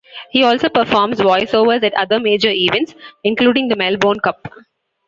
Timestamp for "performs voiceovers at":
0.67-1.93